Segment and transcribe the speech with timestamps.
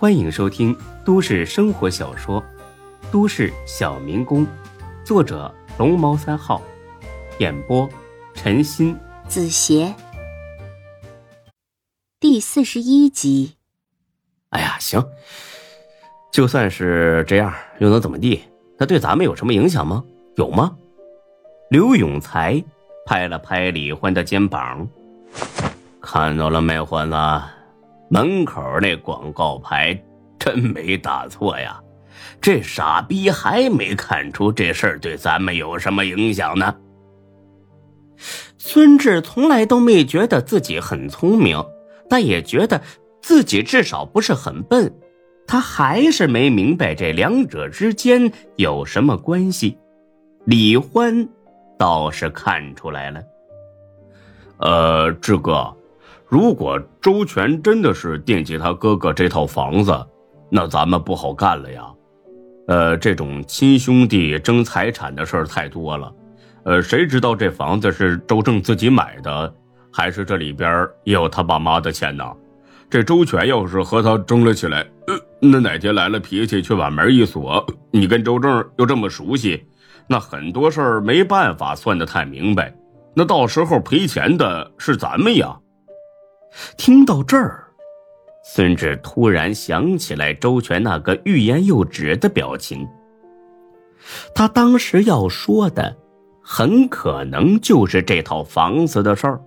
[0.00, 0.74] 欢迎收听
[1.04, 2.42] 都市生活小说
[3.12, 4.46] 《都市小民工》，
[5.04, 6.62] 作者龙猫三号，
[7.38, 7.86] 演播
[8.32, 9.94] 陈鑫、子邪，
[12.18, 13.56] 第四十一集。
[14.48, 15.06] 哎呀，行，
[16.32, 18.40] 就算是这样，又能怎么地？
[18.78, 20.02] 那对咱们有什么影响吗？
[20.36, 20.78] 有吗？
[21.68, 22.64] 刘永才
[23.04, 24.88] 拍了拍李欢的肩膀，
[26.00, 27.16] 看到了没，欢子？
[28.10, 29.98] 门口那广告牌
[30.38, 31.80] 真没打错呀！
[32.40, 36.74] 这傻逼还没看出这事儿对咱们有什么影响呢。
[38.58, 41.64] 孙志从来都没觉得自己很聪明，
[42.08, 42.80] 但也觉得
[43.22, 44.92] 自己至少不是很笨。
[45.46, 49.78] 他还是没明白这两者之间有什么关系。
[50.44, 51.28] 李欢
[51.78, 53.22] 倒是看出来了。
[54.58, 55.74] 呃，志哥。
[56.30, 59.92] 如果周全真的是惦记他哥哥这套房子，
[60.48, 61.82] 那咱们不好干了呀。
[62.68, 66.12] 呃，这种亲兄弟争财产的事儿太多了。
[66.62, 69.52] 呃，谁知道这房子是周正自己买的，
[69.92, 72.24] 还是这里边也有他爸妈的钱呢？
[72.88, 79.66] 这周全要是和他争了起来，呃，那哪天来了脾气，却把门一锁，你跟周正又这么熟悉，
[80.06, 82.72] 那很多事儿没办法算得太明白。
[83.14, 85.58] 那到时候赔钱的是咱们呀。
[86.76, 87.64] 听到这儿，
[88.44, 92.86] 孙志突然想起来周全那个欲言又止的表情。
[94.34, 95.96] 他当时要说的，
[96.42, 99.40] 很可能就是这套房子的事儿，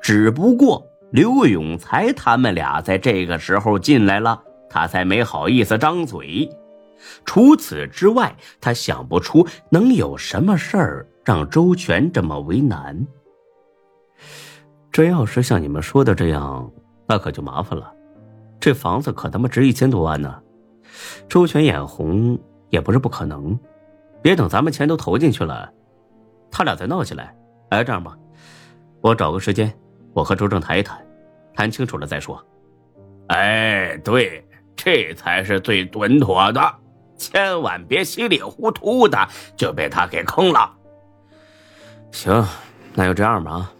[0.00, 6.48] 只不过刘永才他们俩在这个时候进来了，他才没好意思张嘴。
[7.24, 13.06] 除此之外，他想不出能有什么事儿让周全这么为难。
[14.98, 16.68] 真要是像你们说的这样，
[17.06, 17.88] 那可就麻烦了。
[18.58, 20.42] 这房子可他妈值一千多万呢！
[21.28, 22.36] 周全眼红
[22.68, 23.56] 也不是不可能。
[24.20, 25.72] 别等咱们钱都投进去了，
[26.50, 27.32] 他俩再闹起来。
[27.68, 28.18] 哎，这样吧，
[29.00, 29.72] 我找个时间，
[30.12, 30.98] 我和周正谈一谈，
[31.54, 32.44] 谈清楚了再说。
[33.28, 34.44] 哎，对，
[34.74, 36.74] 这才是最稳妥的，
[37.16, 39.16] 千万别稀里糊涂的
[39.56, 40.68] 就被他给坑了。
[42.10, 42.44] 行，
[42.94, 43.72] 那就这样吧啊。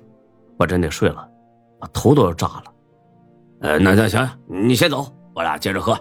[0.58, 1.28] 我真得睡了，
[1.78, 2.64] 把头都要炸了。
[3.60, 5.98] 呃，那那行，你先走，我俩接着喝。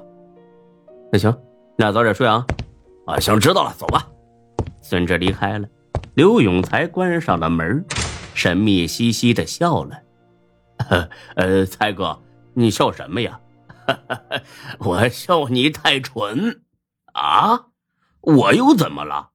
[1.12, 1.32] 那行，
[1.78, 2.46] 你俩早点睡啊。
[3.06, 4.08] 啊，行，知道了，走吧。
[4.82, 5.68] 孙志离开了，
[6.16, 7.86] 刘永才关上了门，
[8.34, 9.98] 神秘兮兮的笑了。
[11.36, 12.20] 呃，才哥，
[12.54, 13.40] 你笑什么呀？
[14.80, 16.62] 我笑你太蠢。
[17.14, 17.68] 啊？
[18.22, 19.30] 我又怎么了？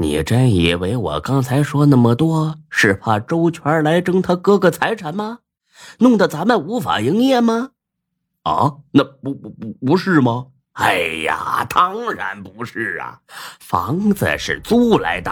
[0.00, 5.40] 你真以为我刚才说那么多是怕周全来争他哥哥财产吗？
[5.98, 7.70] 弄得咱们无法营业吗？
[8.44, 10.46] 啊，那不不不不是吗？
[10.74, 13.18] 哎呀，当然不是啊！
[13.58, 15.30] 房子是租来的，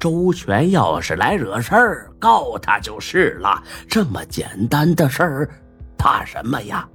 [0.00, 3.62] 周全要是来惹事儿，告他就是了。
[3.88, 5.48] 这么简单的事儿，
[5.96, 6.88] 怕什么呀？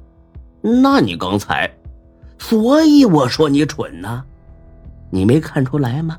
[0.62, 1.74] 那你刚才，
[2.38, 4.22] 所以我说你蠢呢，
[5.10, 6.18] 你没看出来吗？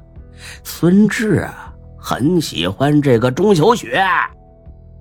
[0.65, 4.03] 孙志啊，很喜欢这个钟小雪。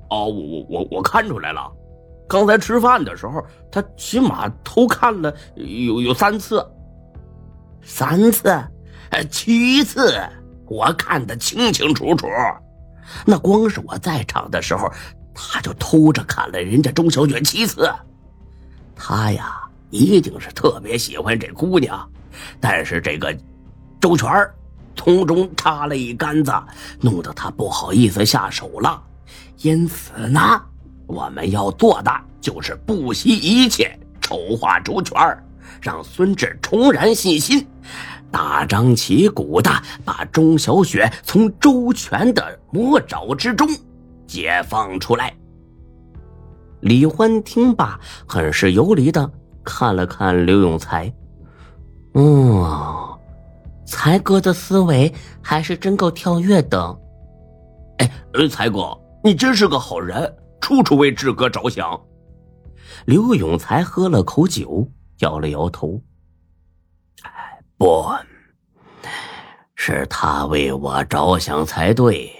[0.09, 1.71] 哦，我我我我看出来了，
[2.27, 6.65] 刚才吃饭的时候，他起码偷看了有有三次。
[7.81, 8.49] 三次？
[9.11, 10.13] 呃，七次，
[10.67, 12.27] 我看得清清楚楚。
[13.25, 14.91] 那光是我在场的时候，
[15.33, 17.89] 他就偷着看了人家钟小雪七次。
[18.95, 22.07] 他呀，一定是特别喜欢这姑娘，
[22.59, 23.35] 但是这个
[23.99, 24.29] 周全
[24.99, 26.51] 从中插了一杆子，
[26.99, 29.01] 弄得他不好意思下手了。
[29.59, 30.61] 因此呢，
[31.07, 32.11] 我们要做的
[32.41, 35.17] 就是不惜一切丑化周全，
[35.81, 37.65] 让孙志重燃信心，
[38.29, 39.71] 大张旗鼓的
[40.03, 43.65] 把钟小雪从周全的魔爪之中
[44.27, 45.33] 解放出来。
[46.81, 49.31] 李欢听罢，很是游离的
[49.63, 51.13] 看了看刘永才，
[52.15, 53.08] 嗯。
[53.89, 56.99] 才哥的思维还是真够跳跃的，
[57.97, 60.31] 哎，才哥，你真是个好人，
[60.61, 61.99] 处处为志哥着想。
[63.05, 64.87] 刘永才喝了口酒，
[65.19, 65.99] 摇了摇头。
[67.23, 68.05] 哎，不，
[69.73, 72.31] 是他为我着想才对。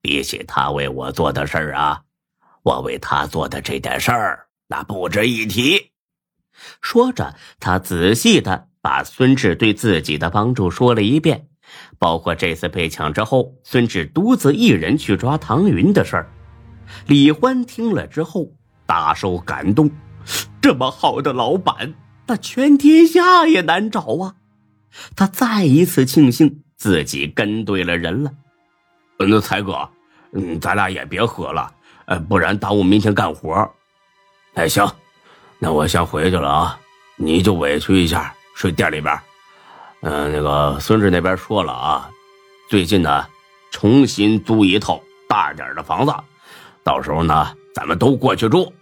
[0.00, 2.00] 比起他为我做的事儿啊，
[2.62, 5.78] 我为他做的这点事儿那不值一提。
[6.80, 8.68] 说着，他仔细的。
[8.82, 11.48] 把孙志对自己的帮助说了一遍，
[11.98, 16.32] 包括这次被抢之后，孙志独自一人去抓唐云的事儿。
[17.06, 18.54] 李欢听了之后
[18.86, 19.90] 大受感动，
[20.62, 21.92] 这么好的老板，
[22.26, 24.36] 那全天下也难找啊！
[25.14, 28.32] 他再一次庆幸自己跟对了人了。
[29.18, 29.90] 那才哥，
[30.32, 31.70] 嗯，咱俩也别喝了，
[32.06, 33.70] 呃，不然耽误明天干活。
[34.54, 34.90] 哎，行，
[35.62, 36.80] 那我先回去了啊，
[37.16, 39.16] 你就委屈一下，睡店里边。
[40.00, 42.10] 嗯，那个孙志那边说了啊，
[42.70, 43.26] 最近呢，
[43.70, 44.98] 重新租一套
[45.28, 46.14] 大点的房子，
[46.82, 48.72] 到时候呢，咱们都过去住。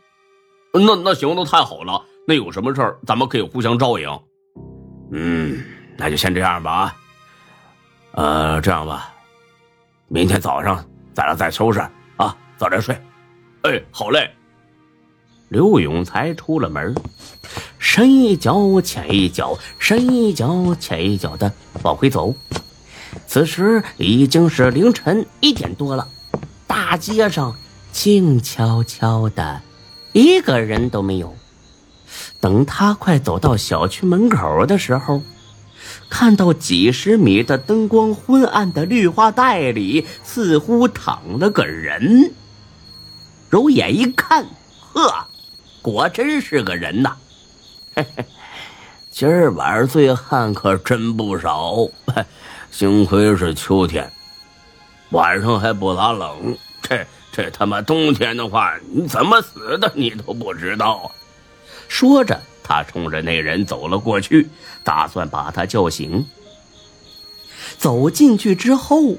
[0.73, 2.01] 那那行，那太好了。
[2.29, 4.09] 那有什么事儿，咱们可以互相照应。
[5.11, 5.65] 嗯，
[5.97, 6.97] 那就先这样吧啊。
[8.13, 9.13] 呃，这样吧，
[10.07, 11.81] 明天早上咱俩再收拾
[12.17, 12.97] 啊，早点睡。
[13.63, 14.33] 哎，好嘞。
[15.49, 16.95] 刘永才出了门，
[17.79, 21.53] 深一脚浅一脚，深一脚浅一脚的
[21.83, 22.35] 往回走。
[23.27, 26.07] 此时已经是凌晨一点多了，
[26.67, 27.57] 大街上
[27.93, 29.63] 静悄悄的，
[30.13, 31.35] 一个人都没有。
[32.41, 35.23] 等他快走到小区门口的时候，
[36.11, 42.33] 看到几十米的灯光昏暗的绿化带里，似乎躺了个人。
[43.49, 44.47] 揉眼一看，
[44.93, 45.27] 呵，
[45.91, 47.17] 果真是个人呐！
[49.11, 51.89] 今儿晚上醉汉可真不少，
[52.71, 54.09] 幸亏是秋天，
[55.11, 56.57] 晚上还不咋冷。
[56.81, 61.11] 这这他妈冬天的话，你怎么死的你都不知道。
[61.89, 64.49] 说着，他冲着那人走了过去，
[64.85, 66.25] 打算把他叫醒。
[67.77, 69.17] 走进去之后，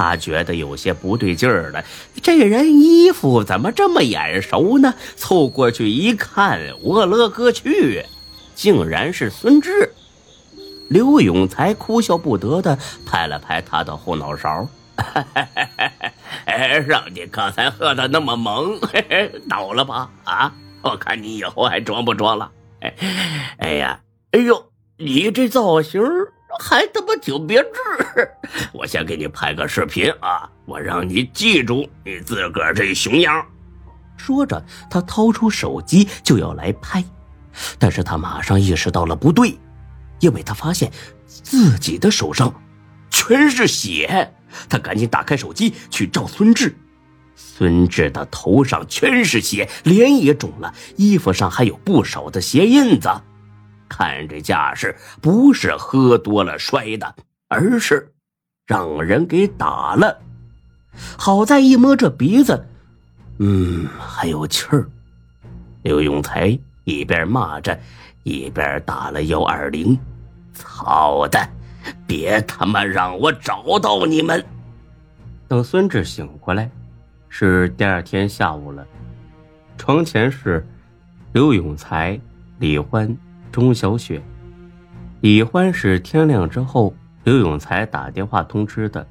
[0.00, 1.84] 他觉得有些不对劲儿了。
[2.22, 4.94] 这人衣服怎么这么眼熟呢？
[5.14, 8.02] 凑过去一看，我勒个去，
[8.54, 9.92] 竟然是孙志！
[10.88, 14.66] 刘永才哭笑不得的拍了拍他的后脑勺
[16.86, 18.80] ：“让你刚才喝的那么猛，
[19.50, 20.08] 倒了吧？
[20.24, 20.50] 啊？”
[20.80, 22.50] 我看你以后还装不装了？
[22.80, 22.94] 哎，
[23.58, 24.00] 哎呀，
[24.32, 24.64] 哎呦，
[24.96, 28.30] 你这造型儿还他妈挺别致！
[28.72, 33.44] 我先给你拍个视频啊，我让你记住你自个儿这熊样。
[34.18, 37.02] 说着，他掏出手机就要来拍，
[37.78, 39.58] 但是他马上意识到了不对，
[40.20, 40.92] 因为他发现
[41.26, 42.52] 自己的手上
[43.08, 44.34] 全是血。
[44.68, 46.76] 他赶紧打开手机去照孙志。
[47.36, 53.08] 孙志的头上全是血，脸也肿了，衣服上还有不少的鞋印子。
[53.90, 57.14] 看这架势，不是喝多了摔的，
[57.48, 58.10] 而是
[58.66, 60.18] 让人给打了。
[61.18, 62.66] 好在一摸这鼻子，
[63.38, 64.88] 嗯，还有气儿。
[65.82, 67.78] 刘永才一边骂着，
[68.22, 69.98] 一边打了幺二零。
[70.54, 71.38] 操的，
[72.06, 74.42] 别他妈让我找到你们！
[75.48, 76.70] 等孙志醒过来。
[77.32, 78.84] 是第二天下午了，
[79.78, 80.66] 床前是
[81.32, 82.20] 刘永才、
[82.58, 83.16] 李欢、
[83.52, 84.22] 钟小雪。
[85.20, 86.94] 李欢是天亮之后
[87.24, 89.06] 刘永才打电话通知的，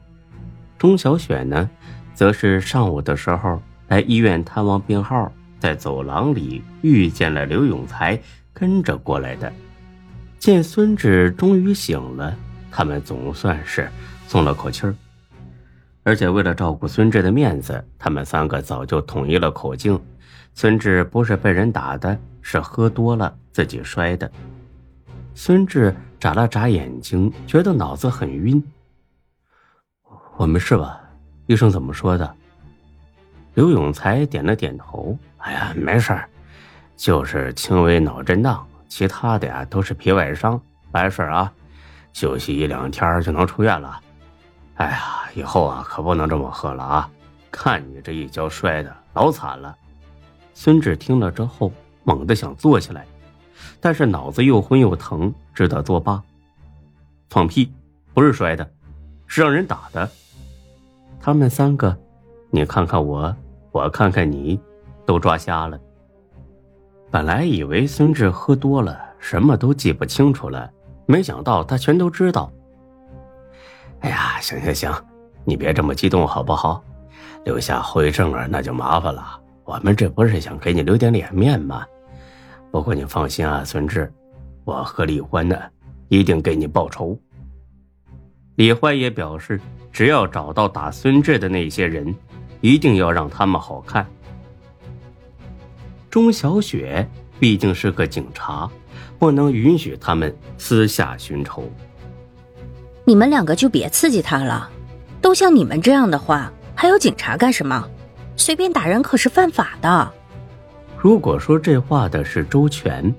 [0.78, 1.70] 钟小雪呢，
[2.14, 8.20] 则是上午的时候来医院探望病号，在走廊里遇见了刘永才，
[8.54, 9.52] 跟着过来的。
[10.40, 12.36] 见孙志终于醒了，
[12.72, 13.90] 他们总算是
[14.26, 14.96] 松了口气儿。
[16.04, 20.00] 而且为了照顾孙志的面子，他们三个早就统一了口径：
[20.56, 24.30] 孙志不是被人打的，是喝多了自己摔的。
[25.34, 28.62] 孙志眨了眨眼睛，觉得脑子很晕。
[30.36, 31.02] 我没事吧？
[31.48, 32.36] 医生怎么说的？
[33.54, 35.18] 刘永才点了点头。
[35.38, 36.18] 哎呀，没事
[36.96, 40.62] 就是轻微脑震荡，其他的呀都是皮外伤，
[40.94, 41.52] 没事啊，
[42.14, 44.00] 休息一两天就能出院了。
[44.76, 47.10] 哎呀，以后啊可不能这么喝了啊！
[47.52, 49.76] 看你这一跤摔的老惨了。
[50.54, 51.72] 孙志听了之后，
[52.04, 53.06] 猛地想坐起来，
[53.80, 56.22] 但是脑子又昏又疼，只得作罢。
[57.30, 57.72] 放屁，
[58.14, 58.70] 不是摔的，
[59.28, 60.10] 是让人打的。
[61.20, 61.98] 他们三个，
[62.50, 63.36] 你看看我，
[63.72, 64.60] 我看看你，
[65.06, 65.80] 都抓瞎了。
[67.12, 70.72] 本来以为孙志喝多了，什么都记不清楚了，
[71.06, 72.52] 没想到他全都知道。
[74.00, 74.94] 哎呀，行行行，
[75.44, 76.84] 你别这么激动好不好？
[77.46, 79.40] 留下后遗症啊，那就麻烦了。
[79.70, 81.86] 我们这不是想给你留点脸面吗？
[82.72, 84.12] 不过你放心啊，孙志，
[84.66, 85.56] 我和李欢呢，
[86.08, 87.16] 一定给你报仇。
[88.56, 89.62] 李欢也表示，
[89.92, 92.16] 只要找到打孙志的那些人，
[92.62, 94.04] 一定要让他们好看。
[96.10, 97.08] 钟小雪
[97.40, 98.68] 毕竟是个警察，
[99.20, 101.64] 不能允许他们私下寻仇。
[103.06, 104.68] 你们两个就别刺激他了，
[105.22, 107.88] 都像你们这样的话，还有警察干什么？
[108.40, 110.14] 随便打人可是犯法的。
[110.98, 113.14] 如果说这话的是周全，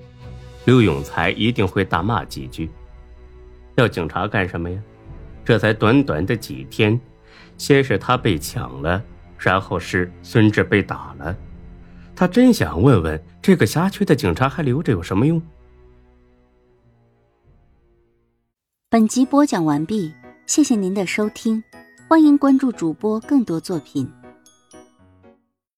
[0.64, 2.70] 刘永才一定会大骂几句。
[3.76, 4.82] 要警察干什么呀？
[5.44, 6.98] 这才短短的几天，
[7.58, 9.02] 先是他被抢了，
[9.38, 11.36] 然后是孙志被打了。
[12.16, 15.40] 他真想问问，这个辖区的警察还留着有什么用？
[18.88, 20.12] 本集播讲完毕，
[20.46, 21.62] 谢谢您的收听，
[22.08, 24.10] 欢迎关注主播更多作品。